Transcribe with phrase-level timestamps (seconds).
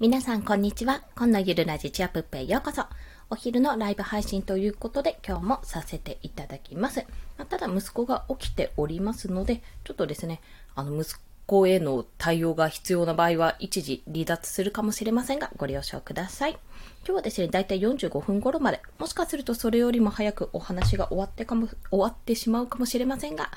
[0.00, 1.02] 皆さん、こんにちは。
[1.16, 2.84] 今のゆるラジチアップへようこそ。
[3.30, 7.04] お昼のライブ配信ということで、今日もさせていただきます。
[7.36, 10.40] まあ、ただ、息子が起きておりますので、ちょっとですね、
[10.76, 11.16] あの、息
[11.46, 16.52] 子への対応が必要な場合は、一時離脱するかもしれませんが、ご了承ください。
[16.52, 23.50] 今日はですね、だいたい45分頃まで、もしかするとそれよりも早くお話が終わってかも、終わってしまうかもしれませんが、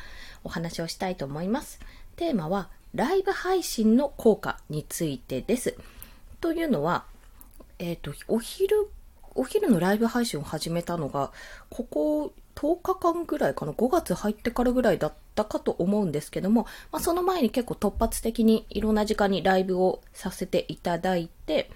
[0.43, 1.79] お話をしたいと思います。
[2.15, 5.77] テーマは、ライブ配信の効果についてです。
[6.41, 7.05] というのは、
[7.79, 8.89] えっ、ー、と、お昼、
[9.35, 11.31] お昼のライブ配信を始めたのが、
[11.69, 21.69] ここ10日間ぐらいかな、5月入ってからぐらいだったかと思うんですけども、まあ、その前に結構突発的にいろんな時間にライブをさせていただいて、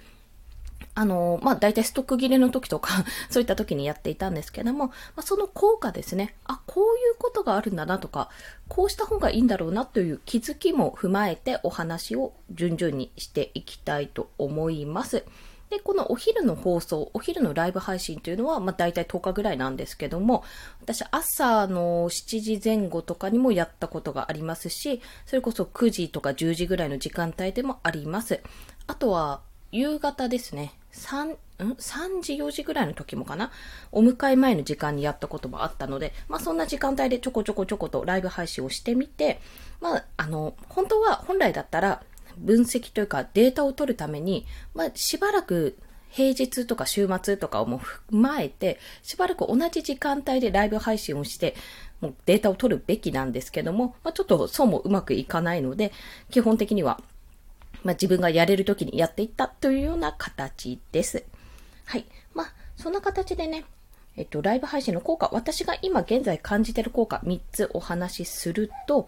[0.95, 6.35] あの、まあ、大体ストック切れの時とか そういった時にやっていたんですけども、まあ、その効果ですね。
[6.45, 8.29] あ、こういうことがあるんだなとか、
[8.69, 15.25] こうした方がいいんだろうなという気づきも踏まえてお話を順々にしていきたいと思います。
[15.69, 20.43] で、このお昼の放送、お昼のライブ配信というのは、まあ、大体10日ぐらいなんですけども、
[20.81, 28.41] 私朝の7時前後とかにもやったことがありますし、それこそ9時とか10時ぐらいの時間帯でもあります。
[28.87, 29.41] あとは、
[29.75, 30.73] 夕方ですね。
[30.93, 33.51] 3、ん ?3 時、4時ぐらいの時もかな？
[33.91, 39.41] お迎え前の時間にやったこともあったので、まあそんな時間帯でちょこちょこちょことライブ配信をしてみて、
[39.81, 42.03] まああの、本当は本来だったら
[42.37, 45.77] 分析というかデータを取るために、まあしばらく
[46.09, 51.53] 平日とか週末とかをも踏まえて、しばらく同じ時間帯でライブ配信をして、
[51.99, 55.91] もうデータを取るべきなんですけども、まあ、ちょっとそうもうまくいかないので、
[56.31, 57.01] 基本的には
[57.85, 61.23] まあ、自分がやれる時にやっていったというような形です。
[61.85, 62.05] はい。
[62.33, 63.63] まあ、そんな形でね、
[64.17, 69.07] えっと、ライブ配信の効果、私が今現在感じてる効果3つお話しすると、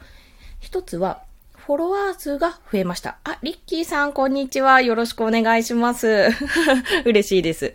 [0.62, 1.24] 1つは、
[1.56, 3.18] フォロワー数が増えました。
[3.24, 4.80] あ、リッキーさん、こんにちは。
[4.82, 6.30] よろしくお願いします。
[7.04, 7.74] 嬉しいです。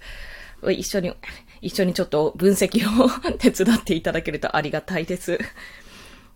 [0.71, 1.13] 一緒に、
[1.61, 5.41] 一緒にちょっと分析を 手伝っていただけるとありがたいです。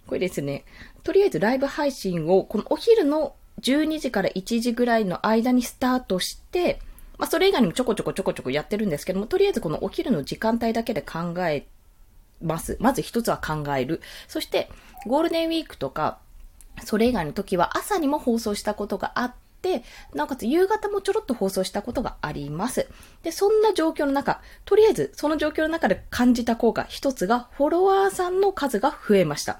[0.08, 0.64] これですね、
[1.04, 6.80] とりあえずライブ配信を、このお昼の12時から1時ぐらいの間にスタートして、
[7.18, 11.66] まあ、それ以外にもちょこちょこちょこちょこやってるんですけども、とりあえずこのお昼の時間帯だけで考え
[12.42, 12.76] ます。
[12.80, 14.00] まず一つは考える。
[14.28, 14.68] そして、
[15.06, 16.18] ゴールデンウィークとか、
[16.84, 19.82] それ以外の時は朝にも放送したことがあって、
[20.14, 22.86] なおかつ夕方もちょろっと放送したことがあります。
[23.22, 29.58] で、そんな状況の中、とりあえずその状況の中で感じた効果、一つがフォロワーさんの数が増えました。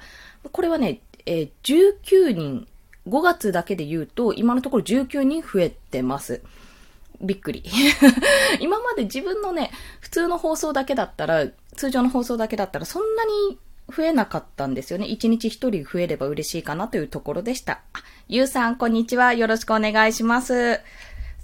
[0.53, 2.69] これはね、えー、19人
[3.09, 6.43] 5月だけで言うと、今のところ19人増えてます。
[7.21, 7.65] びっくり。
[8.61, 11.47] 今まで自分のね、普通の放送だけだったら、
[11.77, 13.59] 通常の放送だけだったら、そんなに
[13.95, 15.07] 増えなかったんですよね。
[15.07, 17.81] 1日1人増えれば嬉しいかなというところでした。
[17.93, 19.33] あ、ゆうさん、こんにちは。
[19.35, 20.81] よろしくお願いします。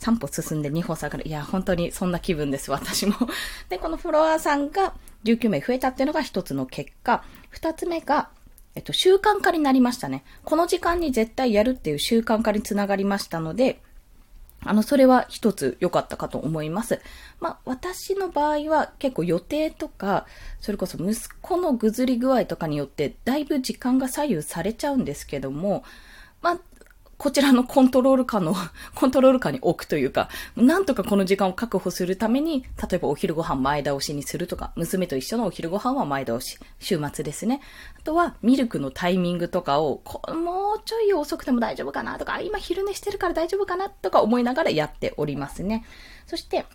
[0.00, 1.28] 3歩進んで2歩下がる。
[1.28, 3.14] いや、本当にそんな気分です、私も。
[3.70, 4.94] で、このフォロワーさんが
[5.24, 7.22] 19名増えたっていうのが一つの結果。
[7.50, 8.30] 二つ目が、
[8.74, 10.24] えっと、習慣化になりましたね。
[10.44, 13.80] この時間に絶対やるっていう習慣化につながりましたので、
[14.64, 17.00] あの、それは一つ良かったかと思います。
[17.40, 20.26] まあ、私の場合は結構予定とか、
[20.60, 25.84] それこそ息子のぐずり具合とかによって、だいぶ時間が左右されちゃうんですけども、
[26.40, 26.58] まあ、
[27.22, 28.52] こちらのコントロール下の、
[28.96, 37.60] コントロール下に置くというか、なんとかこの時間を確保するために、例えばお昼ご飯前倒しにするとか、娘と一緒のお昼ご飯は前倒し、週末ですね。
[37.96, 40.02] あとは、ミルクのタイミングとかを、
[40.34, 45.84] もうちょい遅くても大丈夫かなとか、今昼寝してるから大丈夫かなとか思いながらやっておりますね。
[46.26, 46.66] そして、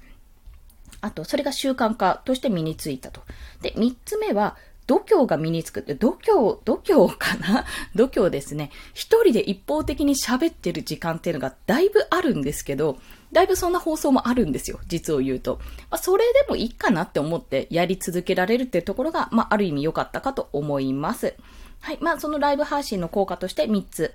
[1.02, 3.22] あと、それが習慣化として身についたと。
[3.62, 4.56] で、三つ目は、
[4.88, 7.66] 度胸が身につくって、度胸、度胸かな？
[7.94, 8.72] 度胸ですね。
[8.94, 12.98] 一人で一方的に喋ってる時間っていうのがだいぶあるんですけど、
[13.34, 14.80] だいぶそんな放送もあるんですよ。
[14.88, 15.60] 実を言うと。
[15.92, 21.36] まあ、それでもいいかなって思ってやり続けられるっていうところが、まあ、ある意味良かったかと思います。
[21.82, 21.98] はい。
[22.00, 24.14] まあ、そのライブ配信の効果として3つ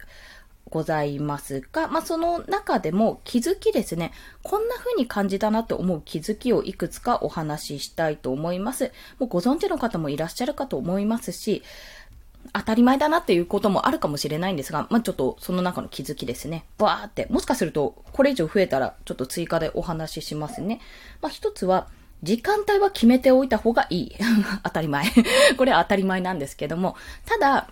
[0.70, 4.12] ございますが、まあ、その中でも気づきですね。
[4.42, 8.92] こんな風に感じたなと思う気づきをいくつかお話ししたいと思います。
[9.18, 11.62] もうご存知の方もいらっしゃるかと思いますし、
[12.53, 16.65] 当たり前だなっていうこともあるかもしれないんですが、まあ、ちょっとその中の気づきですね。
[16.78, 17.26] バーって。
[17.30, 20.80] もしかすると、これ以上増えたら、ちょっと追加でお話ししますね。
[21.20, 21.88] まあ、一つは、
[22.22, 24.16] 時間帯は決めておいた方がいい。
[24.62, 25.04] 当たり前。
[25.56, 27.68] これは当たり前なんですけども、ただ、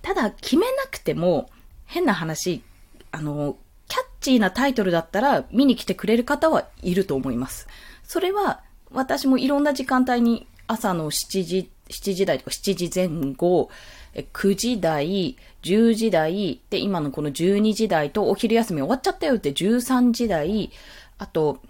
[0.00, 1.48] ただ決めなくても、
[1.92, 2.62] 変な話、
[3.10, 7.68] あの、キャッチーなタイトルだったら見に来てくれる方はいると思います。
[8.02, 8.62] それは
[8.92, 13.68] 私もいろんな時間帯に朝の7時、7時台とか7時前後、
[14.14, 20.70] 9時台、10時台、で、今のこの12時台とお昼休み終わっちゃったよって13時台、
[21.18, 21.60] あと、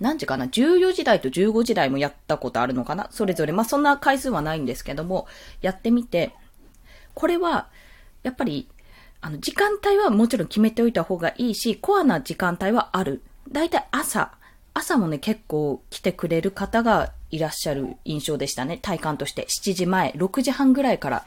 [0.00, 3.52] 何時かな ?14 時台と15時台もやったことあるのかなそれぞれ。
[3.52, 5.26] まあ、そんな回数はないんですけども、
[5.60, 6.34] やってみて、
[7.12, 7.68] これは、
[8.22, 8.68] やっぱり、
[9.22, 13.22] あの、時間帯はもちろん決めておいた方がいいし、コアな時間帯はある。
[13.50, 14.32] だいたい朝、
[14.74, 18.78] 朝もね、結構来てくれる方がいらっしゃる印象でしたね。
[18.82, 19.46] 体感として。
[19.48, 21.24] 7時前、6時半ぐらいから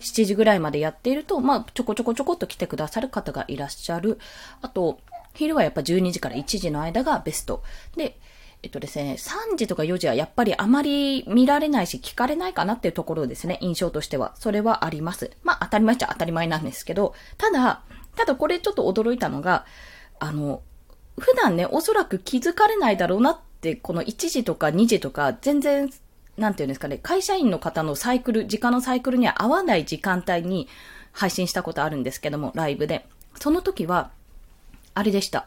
[0.00, 4.18] 7時ぐらいまでやっていると、まあ、ちょこちょこちょこっと来てくださる方がいらっしゃる。
[4.60, 4.98] あと、
[5.34, 7.62] 昼はやっぱ12時から1時の間がベスト。
[7.96, 8.18] で、
[8.62, 14.32] えっとですね、3時とか4時はやっぱりあまり見られないし聞かれないかなっていうところですね、印象としては。
[14.36, 15.30] それはあります。
[15.44, 17.82] まあ当たり前っちゃ当たり前なんですけど、ただ、
[18.16, 19.64] ただこれちょっと驚いたのが、
[20.18, 20.62] あの、
[21.18, 25.90] 普段ね、おそらく気づかれないだろうなって、この1時とか2時とか、全然、
[26.36, 30.68] なんていうんですかね、会社員の方のサイクル、時間のサイクルには合わない時間帯に
[31.12, 33.06] 配信したことあるんですけども、ライブで。
[33.40, 34.10] その時は、
[34.94, 35.46] あれでした。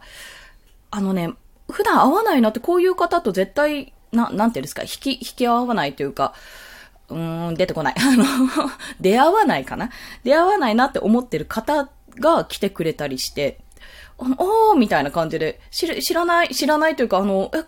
[0.92, 1.34] あのね、
[1.72, 6.34] 普段会わないなってこういう方と絶対、な、なんていうんですか、引き、引き合わないというか、
[7.10, 7.96] うーん、出てこない。
[8.00, 8.26] あの
[9.00, 9.90] 出会わないかな？
[10.24, 11.90] 出会わないなって思ってる方
[12.20, 13.60] が来てくれたりして、
[14.18, 17.66] あの、おーみたいな感じで、知知らない、知らないというか、あの、え、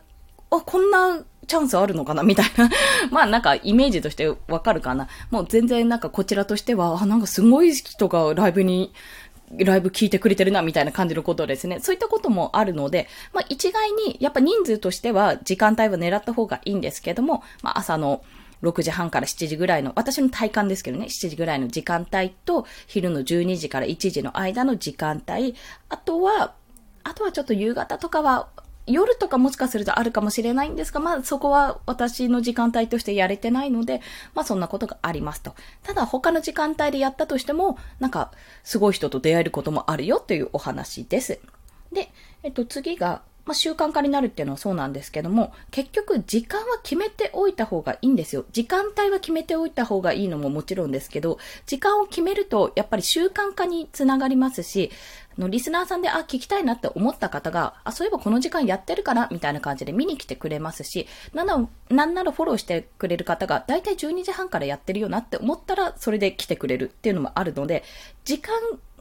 [0.52, 2.24] あ、こんなチャンスあるのかな？
[2.24, 2.70] みたいな。
[3.12, 5.08] まあなんかイメージとしてわかるかな？
[5.30, 8.94] もう全然なんかこちらとしては、あ、なんかすごい人がライブに、
[9.60, 11.80] ライブ聞いてくれてるな、みたいな感じのことですね。
[11.80, 18.24] そういったこともあるので、まあ一概に、やっぱ人数としては時間帯は狙った方がいいんですけども、まあ朝の
[18.64, 25.56] 6時半から7時ぐらいの、私の体感ですけどね、7時ぐらいの時間帯と、昼の12時から1時の間の時間帯、
[25.90, 26.56] あとは、
[27.04, 28.48] あとはちょっと夕方とかは、
[28.86, 34.02] 夜とかもしかするとあるかもしれないんですが、まあそこは私の時間帯としてやれてないので、
[34.34, 35.56] まあそんなことがありますと。
[35.84, 38.32] ただ他の時間帯でやったとしても、なんか
[38.64, 41.40] すごい人と出会えることもあるよっていうお話です。
[41.92, 42.10] で、
[42.44, 48.46] えっと次が、まあ、習慣化になるっていうのはそうなんですけども、結局時間は決めておいた方がいいんですよ。
[48.52, 54.92] 時間帯は決めておいた方がいいのももちろんですけど、時間を決めるとやっぱり習慣化につながりますし、
[55.38, 67.84] のリスナーさんで、あ、聞きたいなって思った方が、あ、そういえばこの時間やってるかなみたいな感じで見に来てくれますし、なんなら、なんならフォローしてくれる方が、だいたい12時半からやってるよなって思ったら、それで来てくれるっていうのもあるので、
[68.26, 68.54] 時間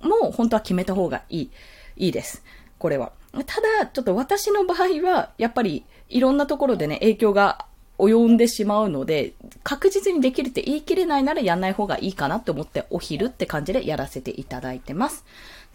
[0.03, 1.50] も本当は決めた方がいい、
[1.97, 2.43] いいです。
[2.79, 3.12] これは。
[3.32, 7.64] ただ、ちょっと私の場合は、やっぱりいろんなところでね、影響が
[7.99, 9.32] 及んでしまうので、
[9.62, 15.25] 確実にできるって言い切れないならやんない方がいいかなって思って、お昼って感じでやらせていただいてます。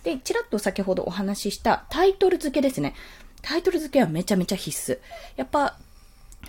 [0.04, 2.94] で、ちらっと先ほどお話ししたタイトル付けですね。
[3.42, 5.00] タイトル付けはめちゃめちゃ必須。
[5.36, 5.78] やっぱ、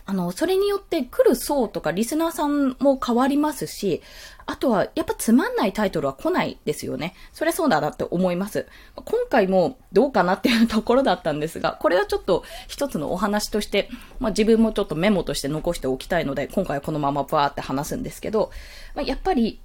[0.04, 4.02] あの、それによって来る層とかリスナーさんも変わりますし、
[4.50, 7.14] あとは、やっぱつまんないタイトルは来ないですよね。
[7.34, 8.66] それそうだなって思います。
[8.94, 13.90] 今回もどうかなっていうところだったんですが、これはちょっと一つのお話として、
[14.20, 18.50] まあ、自分もちょっとメモとして残しておきたいので、今回はこのままバーって話すんですけど、
[18.94, 19.60] まあ、やっぱり、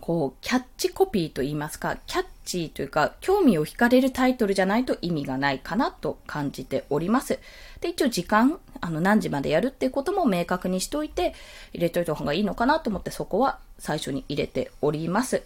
[0.00, 7.38] こう、キャッチコピーと言いますか、キャッチーというか、興味を惹かれるタイトルじゃないと意味がないかなと感じております。
[7.80, 11.34] で、一応時間、あの、何時までやるっていうことも明確にしといて、
[11.72, 15.42] 入れといた方がいいのかなと思って、そこは最初に入れております。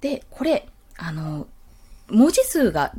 [0.00, 0.66] で、これ、
[0.96, 1.46] あの、
[2.08, 2.92] 文字数が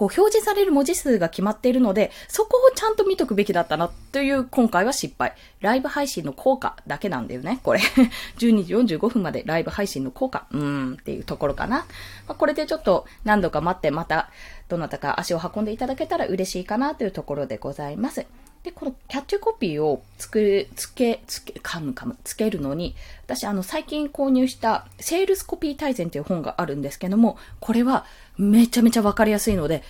[0.00, 5.34] こう表示される文字数が決まっているので、そこをちゃんと見とくべきだったなという今回は失敗。
[5.60, 7.80] ライブ配信の効果だけなんだよね、これ。
[8.38, 11.86] 12時45分までライブ配信の効果、うーんっていうところかな。
[12.26, 14.30] まあ、これでちょっと何度か待ってまた
[14.68, 18.24] どなたか足を運んでいただけたら嬉しいかなというところでございます。
[18.62, 28.04] で、このキャッチコピーをつく、つけ、つけ、噛む噛む、つけるのに、私、あの、最近購入したセールスコピー大全という本があるんですけども、これは
[28.36, 29.82] めちゃめちゃわかりやすいので、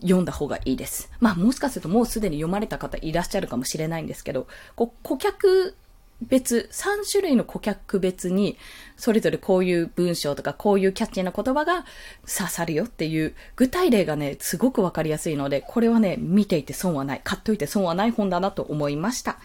[0.00, 1.10] 読んだ方がいいです。
[1.20, 5.74] まあ、もしかするともうすでに読まれた方いらっしゃるかもしれないんですけど、こう顧客
[6.22, 8.56] 別、3種類の顧客別に、
[8.96, 11.84] それぞれこういう文章とかこういうキャッチーな言葉が
[12.26, 19.32] 刺さるよっていう具体例がね、すごくわかりやすいので、これはね、見ていて損はない、買っといて損はない本だなと思いました。
[19.32, 19.36] あ、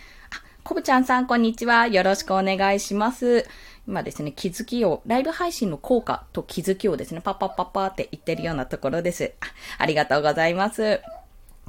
[0.63, 1.87] コブちゃんさん、こんにちは。
[1.87, 3.45] よろしくお願いします。
[3.85, 9.33] 今ですね、気づきを、ライブ配信の効果と気づきをですね、パッパッパッパーって言ってるようなところです。
[9.41, 9.47] あ
[9.79, 11.01] ありがとうございます。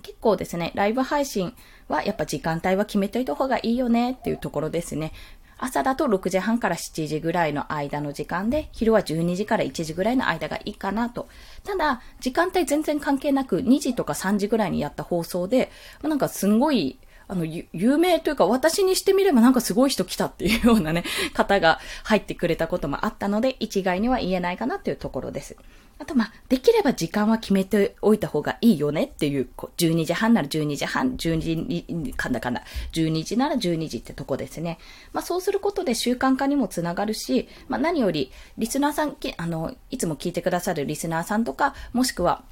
[0.03, 1.55] 結構ですね、ライブ配信
[1.93, 5.13] はやっぱ時間帯は決めといた方がいいよねっていうところですね。
[5.59, 11.29] 朝だと6時半から7時ぐらいの間の時間で、昼は12時から1時ぐらいの間がいいかなと。
[11.63, 15.71] ただ、時間帯全然関係なく2時とか3時ぐらいにやった放送で、
[16.03, 25.57] なんかすんごい、あの、有名というか、私にしてみればなんかすごい人来たっていうようなね、方が入ってくれたこともあったので、一概には言えないかなっていうところです。
[26.03, 34.79] あと、まあ、できれば時間は決めておいた方がいいよねっていう、こう12時半なら12時半、12時、かんだかんだ、12時なら12時ってとこですね。
[35.13, 42.43] まあ、そうすることで習慣化にもつながるし、まあ、何より、リスナーさん、あの、いつも聞いてくださるリスナーさんとか、もしくは、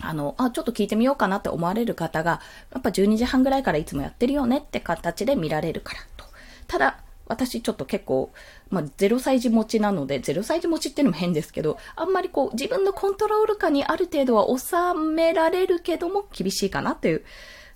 [0.00, 2.40] あの、あ、ちょっと聞いてみようかなって思われる方が、
[2.72, 6.26] やっぱ12時半ぐらいからいつもやってるよねって形で見られるからと。
[6.68, 8.32] ただ、私ちょっと結構、
[8.70, 17.24] まあ、0歳児持ちなので、0歳児持ちっていうのも変ですけど、あんまりこう、自分のコントロール下にある程度は収められるけども、厳しいかなっていう。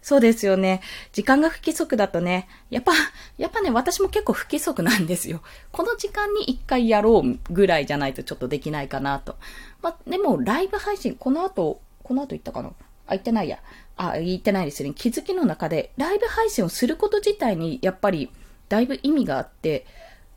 [0.00, 0.80] そうですよね。
[1.12, 2.92] 時間が不規則だとね、やっぱ、
[3.36, 5.42] やっぱね、私も結構不規則なんですよ。
[5.72, 9.36] この時間に一回やろうぐらいじゃないとちょっとできないかなと。
[9.82, 12.68] まあ、でも、ライブ配信、この後、この後言ったかな？
[12.68, 12.74] あ、
[13.10, 13.58] 言ってないや。
[13.96, 14.94] あ、言ってないですよね。
[14.96, 18.30] 気づきの中で、ライブ配信をすること自体に、やっぱり、
[18.68, 19.87] だいぶ意味があって、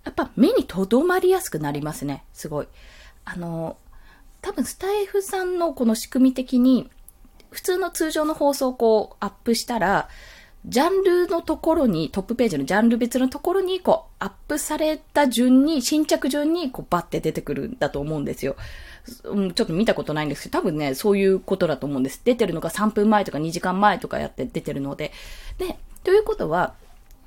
[0.04, 2.24] やっぱ目に留まりやすくなりますね。
[2.34, 2.68] すごい。
[3.26, 3.78] あの、
[4.42, 6.90] 多分スタイフさんのこの仕組み的に、
[7.52, 10.10] 普通の通常の放送をこうアップしたら、
[10.66, 18.56] ジャンルのところに、トップページのジャンル別のところに、こう、アップされた順に、新着順に、こう、バッて出てくるんだと思うんですよ。
[19.24, 22.22] うん、ちょっと見たことないんですけど、多分ね、そういうことだと思うんです。
[22.24, 25.12] 出てるのが3分前とか2時間前とかやって出てるので。
[25.58, 26.76] で、ということは、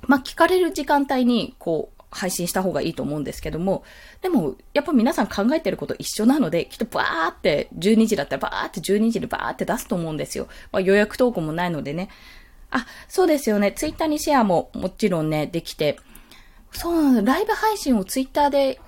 [0.07, 3.83] まあ、聞かれる時間帯に、こう、配信した方がいいと思うんですけども、
[4.21, 10.47] でも、やっぱ皆さん考えてること一緒なので、きっとバーって、12時だったらバーって12時でバーって出すと思うんですよ。
[10.71, 12.09] まあ、予約投稿もないのでね。
[12.71, 13.73] あ、そうですよね。
[13.73, 15.97] ツイッターにシェアももちろんね、できて、
[16.71, 18.79] そうなの、ライブ配信をツイッターで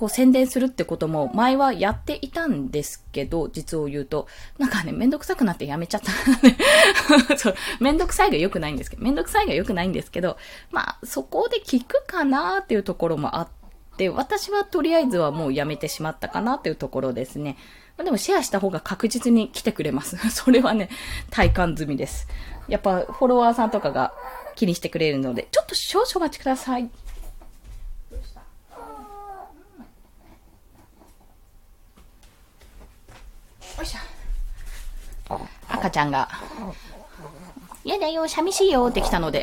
[0.00, 7.36] こう宣伝するってことも前はやっていたんですけど、実を言うと、なんかね、めんどくさくなってやめちゃった。
[7.36, 10.38] そう、めんどくさいが良くないんですけど、めんどくさいが良くないんですけど、
[10.70, 13.48] まあ、そこで聞くかなっていうところもあっ
[13.98, 17.58] て、私はとりあえずはもうやめてしまったかなっていうところですね。
[18.02, 20.16] でもシェアした方が確実に来てくれます。
[20.32, 20.88] それはね、
[21.28, 22.26] 体感済みです。
[22.68, 24.14] やっぱフォロワーさんとかが
[24.56, 26.78] 気にしてくれるので、ちょっと少々お待ちくださ。
[26.78, 26.88] い
[33.86, 35.40] しょ。
[35.80, 36.28] 赤ちゃんが、
[37.82, 39.42] 嫌だよ、寂しいよって来たので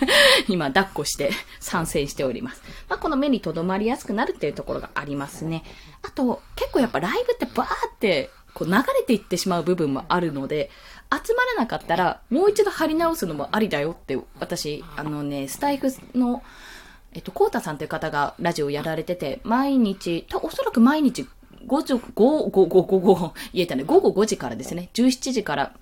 [0.46, 2.62] 今抱っこして参戦しております。
[2.88, 5.64] まあ、この目に留まりやすくなるっていうところがありますね。
[6.02, 10.70] あと、結構やっぱライブってバーってこう流れていってしまう部分もあるので、
[11.10, 16.42] 集まらなかったらもう一度貼り直すのもありだよって私、あのね、スタイフの
[17.14, 21.26] えっと、コータさんという方がラジオやられてて、毎日、おそらく毎日
[21.68, 25.72] 5時、5、5、5、5、5、言えたね、午後5時からですね、17時から、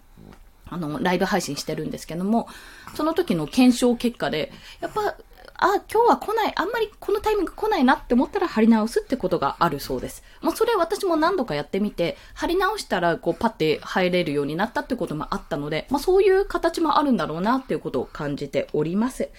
[0.69, 2.49] あの、ライブ配信してるんですけども、
[2.95, 5.17] その時の検証結果で、やっぱ、
[5.59, 10.23] あ、今日は来ない、あんまりこのタイミング来ないなって思ったら貼り直すってことがあるそうです。
[10.43, 19.31] もうそれ私も何度かやってみて、貼り直したらこうパッて入れるようになったってこともあったので、まあそういう形もあるんだろうなっていうことを感じております。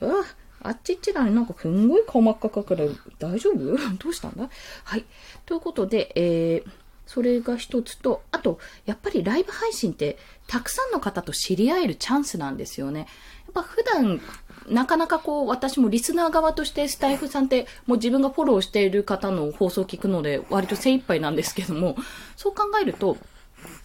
[0.00, 0.24] うわ、
[0.64, 1.30] あっちっちだね。
[1.30, 2.84] なんかすんごい顔真っ赤かくら
[3.18, 3.76] 大丈夫？
[4.02, 4.48] どうしたんだ？
[4.84, 5.04] はい。
[5.46, 6.70] ということで、えー、
[7.06, 13.00] それが一つと、あと、やっぱりライブ配信って、たくさんの方と知り合えるチャンスなんですよね。
[13.00, 13.04] や
[13.50, 14.20] っぱ普段、
[14.68, 21.96] なかなかこう、私もリスナー側としてスタイフさんって、もう自分がフォローしている方の放送を聞くので、割と精一杯なんですけども、
[22.36, 23.18] そう考えると、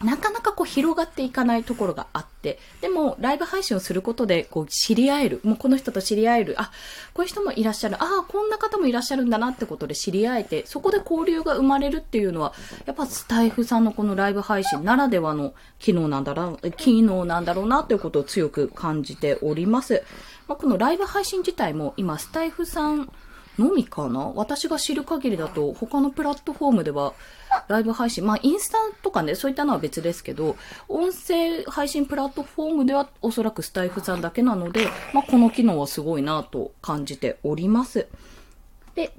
[0.04, 6.72] なかなかこう広がっていかないところがあって、でもライブ配信をすることでこう知り合える、もうこの人と知り合える、あ、
[7.14, 12.54] こういう人もいらっしゃる、ああ、こんな方もいらっしゃるんだなってことで知り合えて、そこで交流が生まれるっていうのは、
[12.86, 20.04] やっぱスタイフさんのこのライブ配信ならではの機能なんだろう、機能なんだろうなということを強く感じております。
[20.48, 23.12] まあ、このライブ配信自体も今スタイフさん
[23.58, 24.32] のみかな？
[24.36, 27.14] 私が知る限りだと他のプラットフォームでは
[27.68, 30.56] ライブ配信、まあインスタとかね、そういったのは別ですけど、
[30.88, 38.08] 音声配信プラットフォームではおそらくスタイフさんだけなので、まあこの機能はすごいなと感じております。
[38.96, 39.14] で、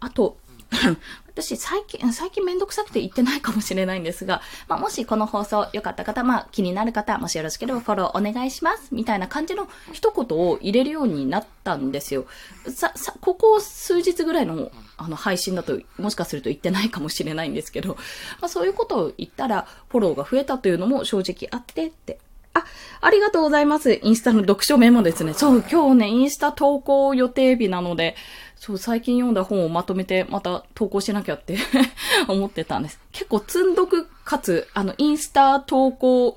[0.00, 0.36] あと、
[1.34, 12.26] 私、最近、最近めんどくさくて言ってないかもしれないんですが、 まあ、もしこの放送良かった方、まあ、気になる方、もしよろしければフォローお願いします、みたいな感じの一言を入れるようになったんですよ。
[12.68, 17.96] さ、さ、ここ数日ぐらいの、あの、配信だと、もしかすると言ってないかもしれないんですけど、
[18.40, 22.18] まあ、そういうことを言ったら、フォローが増えたというのも正直あってって。
[22.54, 22.64] あ、
[23.00, 24.00] ありがとうございます。
[24.02, 25.34] インスタの読書メモですね。
[25.34, 28.16] そう、今日ね、インスタ投稿予定日なので、
[28.56, 31.58] そう、最近読んだ本をまとめてまた投稿しなきゃって
[32.28, 33.00] 思ってたんです。
[33.10, 36.36] 結構積んどくかつ、あの、インスタ投稿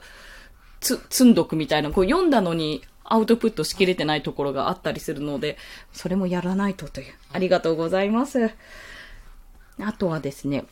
[0.79, 5.57] つ、積んどくみたいな、こう読んだのに、アウトプットしきれてないところがあったりするので、
[5.93, 7.13] それもやらないとという。
[7.31, 8.51] ありがとうございます。
[9.79, 10.65] あとはですね、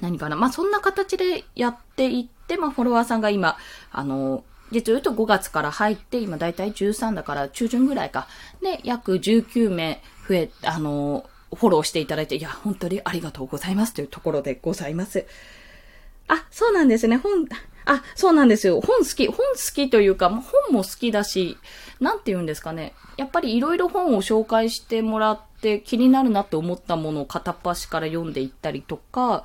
[0.00, 0.36] 何かな。
[0.36, 3.58] まあ、そんな形でやっていって、まあ、フォロワーさんが今、
[3.92, 8.26] あの、実を言うと5月から入って、今だいたい13だから中旬ぐらいか。
[8.62, 15.26] で、約19名増え、あの、フォローしていただいて、いや、本当にありがとうございますというところでございます。
[16.28, 17.16] あ、そうなんですね。
[17.16, 17.48] 本、
[17.86, 18.80] あ、そうなんですよ。
[18.80, 19.26] 本好き。
[19.26, 21.58] 本好きというか、本も好きだし、
[21.98, 22.94] なんて言うんですかね。
[23.16, 29.44] やっぱりいろいろ本を紹介してもらって気になるなって思ったものを片っ端から読んでいったりとか、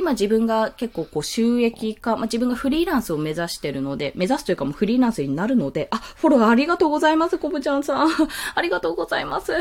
[0.00, 8.08] 今自分が結構こう収益化、まあ、自分がフリーランスを目指してるので、目指すというかもうフリーランスになるので、あ、フォローありがとうございます、コブちゃんさん。
[8.54, 9.52] ありがとうございます。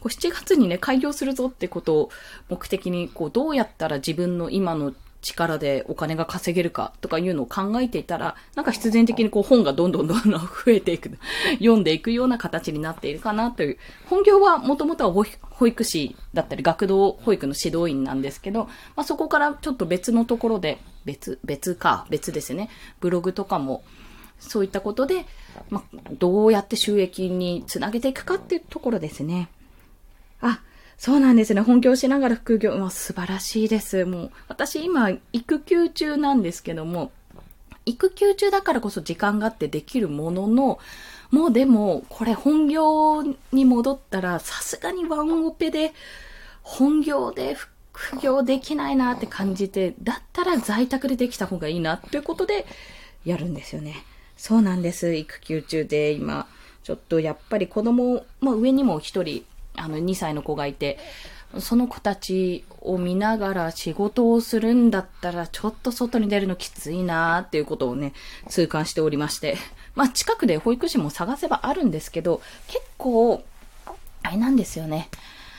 [0.00, 2.10] こう7月にね、開業するぞってことを
[2.48, 11.10] 目的に、こう、どうやったら自分の今の力でお金が稼げるかとかいうのを考えていたら、なんか必然的にこう本がどんどんどんどん増えていく、
[11.58, 13.78] 読んでいくような形になっているかなという。
[14.10, 18.64] 本業はもともとは保育士だったり学童保育の指導員なんですけど、
[18.96, 22.68] まあ、そこからちょっと別のところで、別、別か、別ですね。
[23.00, 23.84] ブログとかも、
[24.40, 25.24] そういったことで、
[25.70, 29.48] まあ、どうやって収益につなげていくかっていうところですね。
[30.40, 30.60] あ、
[31.02, 31.60] そうなんですね。
[31.60, 34.04] 本業しながら副業、もう素晴らしいです。
[34.04, 37.10] もう、私今、育休中なんですけども、
[37.84, 40.78] 育休中だからこそ時間があってできるものの、
[41.32, 45.92] もうでも、これ本業に戻ったら、さすがにワンオペで、
[46.62, 52.64] 本業で副業できないなって感じて、だったら在宅でできた方がいいなっていうことで、
[53.24, 54.04] やるんですよね。
[54.36, 55.12] そうなんです。
[55.16, 56.46] 育休中で今、
[56.84, 59.44] ちょっとやっぱり子供、まあ上にも一人
[59.76, 60.98] あの、2歳の子がいて、
[61.58, 68.14] その子たちを見ながら仕事をするんだったら、ちょっと外に出るのきついなーっていうことをね、
[68.48, 69.56] 痛感しておりまして。
[69.94, 73.44] まあ、近くで保育士も探せばあるんですけど、結構、
[74.22, 75.08] あれなんですよね。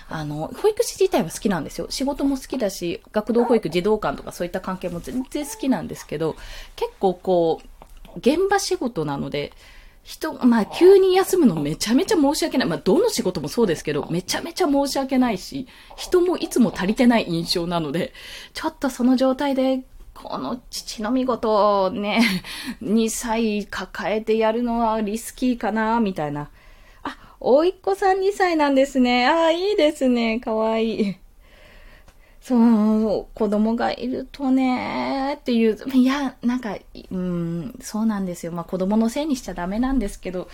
[0.10, 1.88] あの、保育士自体は好きなんですよ。
[1.90, 6.36] 仕事も好きだし、学童保育、児童館とかそういった関係も全然好きなんですけど、
[6.76, 9.54] 結構こう、現場仕事なので、
[10.04, 12.68] 人、まあ、急に休むのめちゃめちゃ申し訳ない。
[12.68, 18.14] まあ、どの仕事もそうですけど、めちゃめちゃ申し訳ないし、人もいつも足りてない印象なので、
[18.54, 22.22] ちょっとその状態で、この父の見事をね、
[22.84, 26.50] 2歳抱えてやるのはリスキーかな、みたいな。
[27.04, 29.26] あ、おいっ子さん2歳なんですね。
[29.28, 30.40] ああ、いいですね。
[30.42, 31.16] かわいい。
[32.44, 36.76] そう、子供がいるとね、っていう、いや、なんか、
[37.10, 38.52] うん、そうなんですよ。
[38.52, 40.50] まあ子供のせいにしちゃダメなんですけど、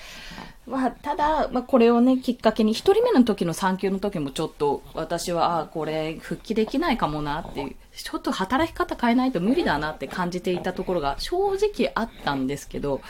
[0.67, 13.02] まあただ、まあこれをね、きっかけに、一人目の時の産休の時もちょっと、私は、あこれ、復帰できないかもなっていう、ちょっと働き方変えないと無理だなって感じていたところが正直あったんですけど、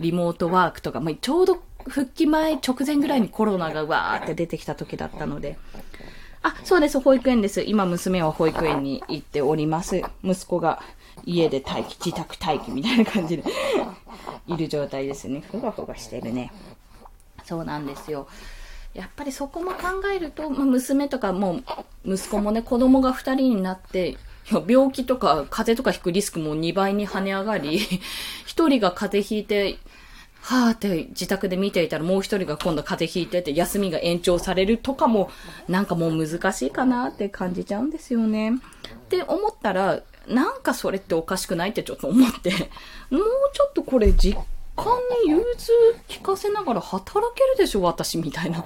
[0.00, 5.56] リモートワークとか、まあちょうど復帰前直前ぐらいにコロナがわーって出てきた時だったので、
[6.42, 7.62] あ、そうです、保育園です。
[7.62, 10.02] 今、娘は保育園に行っております。
[10.22, 10.82] 息子が
[11.24, 13.44] 家で待機、自宅待機みたいな感じで
[14.46, 15.42] いる状態ですね。
[15.50, 16.52] ふがふがしてるね。
[17.44, 18.28] そうなんですよ。
[18.94, 21.60] やっぱりそこも考えると、まあ、娘とかも
[22.04, 24.16] う、息子もね、子供が2人になって、
[24.66, 28.00] 病気とか風邪とか引くリスクも2倍に跳ね上がり、1
[28.46, 29.78] 人が風邪ひいて
[30.40, 35.30] はーって自宅で見ていたらもう一人が今度風邪ひいてて休みが延長されるとかも
[35.68, 38.52] なんかもう難しいかなって感じちゃうんですよね。
[38.52, 42.50] って思ったらなんかそれっておかしくないってちょっと思って
[43.10, 43.22] もう
[43.52, 44.38] ちょっとこれ実
[44.76, 44.86] 感
[45.24, 45.72] に融通
[46.08, 48.60] 聞かせながら働けるでしょ私みたいな。
[48.60, 48.64] っ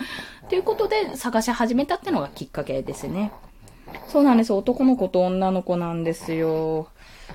[0.49, 3.33] ていうことで探し始めたってのがきっかけですね。
[4.09, 4.53] そうなんです。
[4.53, 6.89] 男の子と女の子なんですよ。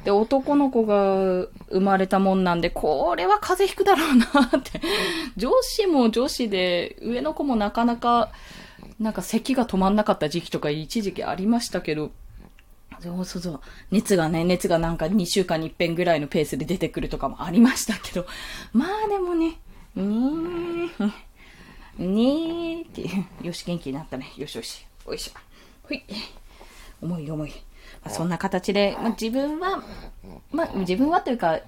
[0.03, 4.25] で、男の子が生まれたもんなんで、これは風邪ひくだろうな
[4.57, 4.81] って。
[5.37, 8.31] 女子も女子で、上の子もなかなか、
[8.99, 12.11] なんか咳が止まんなかった時期とか一時期ありましたけど、
[12.99, 13.61] そうそうそう。
[13.91, 18.25] 熱がね、熱がなんか2週間に一遍ぐらいのペースで出てくるとかもありましたけど、
[18.73, 19.59] まあでもね、
[19.95, 24.31] うーん、ねーっていう、よし、元気になったね。
[24.37, 24.85] よしよし。
[25.05, 25.39] おいしょ。
[25.87, 26.03] ほい。
[27.01, 27.53] 重い重い。
[28.09, 29.83] そんな形で、まあ、自分は、
[30.51, 31.59] まあ、自分はというか、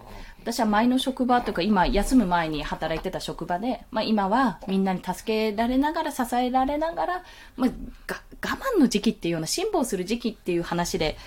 [0.41, 7.23] 私は前の職場というか、今休む前に働いてた職場で、まあ、今はみんなに助けられながら、支えられながら、
[7.56, 11.17] まあ、我慢の時期っていうような、辛抱する時期っていう話で、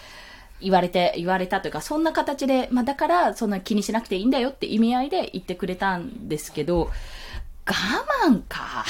[0.63, 6.91] 言われて、言われたというか、そんな形で、まあだから、そんな気にしなくていいんだよって意味合いで言ってくれたんですけど、
[7.65, 7.73] 我
[8.29, 8.85] 慢か。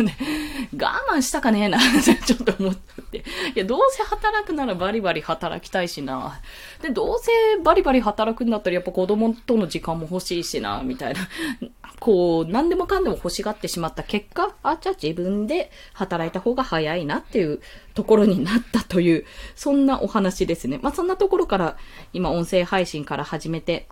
[0.72, 1.64] 我慢したかね？
[1.64, 3.18] えなちょっと思って。
[3.54, 6.40] いや、どうせ働くならバリバリ働きたいしな。
[6.80, 7.30] で、どうせ
[7.62, 11.28] バリバリ働くんだったらやっぱ子供との時間も欲しいしな、みたいな。
[12.00, 17.60] こう、何でもかんでも欲しがってしまった結果、あ、じゃあ自分で働いた方が早いなっていう
[17.94, 20.78] ところになったという、そんなお話ですね。
[20.82, 21.76] まあ、そんなところから、
[22.14, 23.88] 今音声配信から始めて、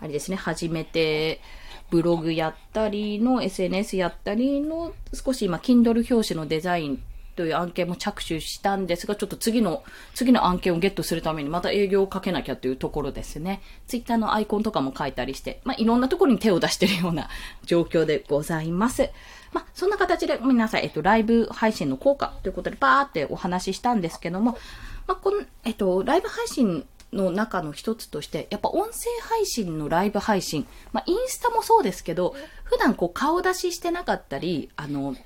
[0.00, 1.42] あれですね、始めて、
[1.90, 7.02] ブログやったりの SNS やったりの少し今 Kindle 表紙のデザイン
[7.40, 9.82] という案件も着手したんですが、ちょっと次の、
[10.14, 13.62] 次の案件をゲットするためにまた営業をかけなきゃというところですね。
[13.86, 17.30] ツイッターのアイコンとかも書いたりして、まあ、いろんなところに手を出しているような
[17.64, 19.10] 状況でございます。
[19.52, 24.58] まあ、そんな形で皆さん、えっと、ライブ配信の効果ということでバーってお話ししたんですけども、
[25.06, 35.16] まあ、この、えっと、ライブ配信の中の一つとして、やっぱ音声配信のライブ配信、まあ、インスタもそうですけど、普段こう顔出ししてなかったり、あの、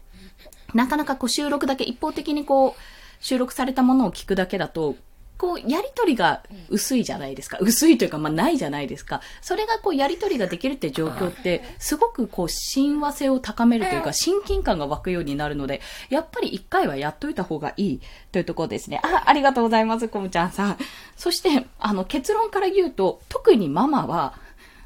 [0.72, 2.72] なかなかこう収録だけ一方的にこう
[3.20, 4.96] 収録されたものを聞くだけだと、
[5.36, 7.58] こう、やりとりが薄いじゃないですか。
[7.60, 9.20] 薄いというか、まあ、ないじゃないですか。
[9.42, 18.00] それがこう、やりとりができるって状況って、すごくこう、親和性を高めるというか、親近感が湧くようになるので、やっぱり一回はやっといた方がいい
[18.32, 19.00] というところですね。
[19.02, 20.78] あ、ありがとうございます、コムちゃんさん。
[21.16, 24.34] そして、あの、結論から言うと、特にママは、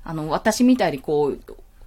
[0.04, 1.40] あの、私みたいにこう、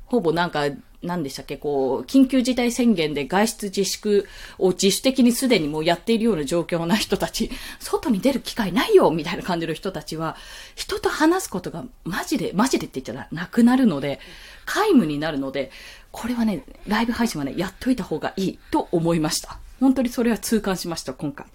[0.05, 0.65] ほぼなんか、
[1.03, 4.27] 何でしたっけ、こう、緊急事態宣言で外出自粛
[4.59, 10.35] を自主的にすでにもうやっているような状況な人たち、 外に出る機会ないよみたいな感じの人たちは、
[10.75, 14.19] 人と話すことがマジで、マジでって言っちゃなくなるので、
[14.65, 15.71] 皆無になるので、
[16.11, 19.59] これはね、ライブ配信はね、やっといた方がいいと思いました。
[19.79, 21.47] 本当にそれは痛感しました、今回。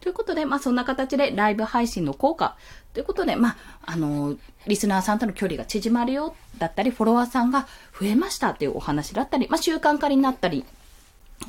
[0.00, 2.56] ということで、まあそんな形でライブ配信の効果
[2.94, 3.56] ということで、まあ、
[3.86, 7.66] あの、リスナーさんとの距離が縮まるよ、だったり、フォロワーさんが
[7.98, 10.64] 増えましたっていうお話だったり、まあ習慣化になったり、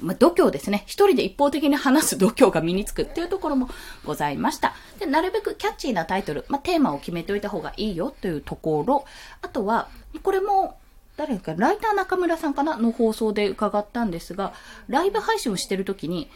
[0.01, 0.83] まあ、度胸ですね。
[0.85, 3.69] 一人で一方的に話す 度胸が身につくっていうところも
[4.05, 4.73] ございました。
[4.99, 9.05] で、なるべくキャッチーなタイトル、まあ、テーマを決めておいた方がいいよというところ。
[9.41, 9.88] あとは、
[10.23, 10.77] これも、
[11.17, 14.53] 誰か、ライター中村さんかなの放送で伺ったんですが、
[14.88, 16.29] ライブ配信をしてるときに、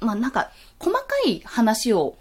[0.00, 2.16] まあなんか、細かい話を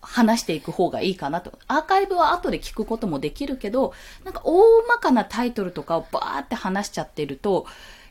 [0.00, 1.58] 話していく方がいいかなと。
[1.66, 3.92] アーカイブは後で聞くこともできるけど、
[4.24, 7.66] なんか大まかなタイトルとかをバーって話しちゃってると、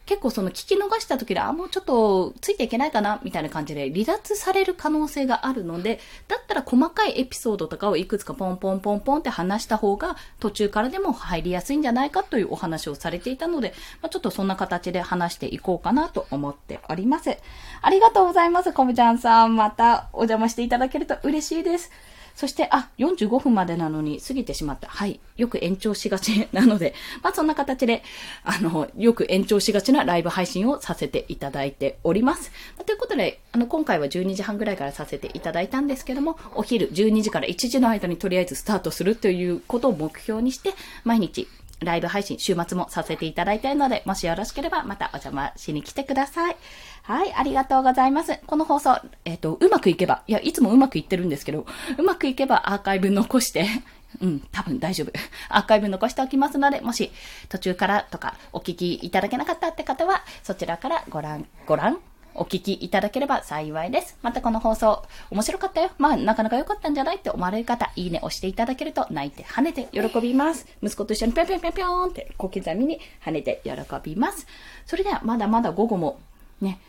[0.06, 17.36] 結構その聞き逃した時で、あ、もうちょっとついていけないかな、みたいな感じで離脱される可能性があるので、だったら細かいエピソードとかをいくつかポンポンポンポンって話した方が途中からでも入りやすいんじゃないかというお話をされていたので、まあ、ちょっとそんな形で話していこうかなと思っております。
[17.82, 19.56] ありがとうございます、コムちゃんさん。
[19.56, 21.92] またお邪魔していただけると嬉しいです。
[22.36, 24.88] そして、あ、45分までなのに過ぎてしまった。
[24.90, 25.20] はい。
[25.38, 26.94] よく延長しがち なので、
[27.24, 28.04] まあそんな形で、
[28.44, 32.52] あの、よく延長しがちなライブ配信をさせていただいております。
[32.86, 41.48] ということで、あの、今回は12時半ぐらいからさせていただいたんですけども、お昼12時から1時の間にとりあえずスタートするということを目標にして、毎日
[41.82, 46.58] ライブ配信、週末もさせていただいているので、もしよろしければまたお邪魔しに来てください。
[47.04, 48.40] はい、ありがとうございます。
[48.48, 51.66] この放送、えっ、ー、と、うまくいけば、いや、いつもうまくいってるんですけど、
[51.98, 53.68] うまくいけばアーカイブ残して、
[54.22, 55.12] うん、多分大丈夫。
[55.50, 57.12] アーカイブ残しておきますので、もし
[57.50, 62.00] 途中からとかお聞きいただけなかったって方は、そちらからご覧、ご覧
[62.36, 64.18] お聞きいただければ幸いです。
[64.22, 65.90] またこの放送、面白かったよ。
[65.98, 70.68] まあ、なかなか良かったんじゃないって思われる方、いいね押していただけると泣いて跳ねて喜びます。
[70.84, 73.72] 息子と一緒にぴょんぴょんぴょんぴょんって小刻みに跳ねて喜
[74.04, 74.48] びます。
[74.86, 76.20] それでは、まだまだ午後も
[76.62, 76.80] ね、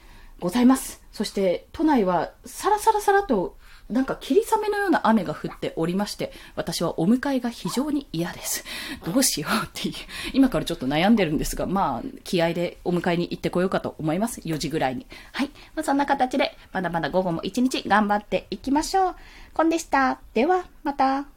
[0.40, 1.02] ございます。
[1.12, 3.56] そして、都内はサラサラサラと、
[3.88, 8.64] なんか霧雨のような雨が降っておりまして、私はお迎えが非常に嫌です。
[9.04, 9.94] どうしようっていう、
[10.32, 14.40] 今からちょっと悩んでるんですが、まあ、気合でお迎えに行ってこようかと思います。
[14.40, 15.06] 4時ぐらいに。
[15.32, 15.50] はい。
[15.74, 19.16] まあ、そんな形で、まだまだ午後も一日頑張っていきましょう。
[19.54, 20.20] コンでした。
[20.34, 21.35] では、また。